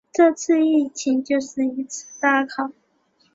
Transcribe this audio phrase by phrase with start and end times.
[0.11, 2.71] 这次疫情就是一次大考